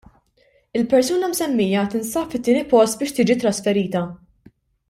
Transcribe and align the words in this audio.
Il-persuna 0.79 1.27
msemmija 1.33 1.83
tinsab 1.97 2.33
fit-tieni 2.33 2.65
post 2.75 2.99
biex 3.03 3.17
tiġi 3.19 3.39
trasferita. 3.45 4.07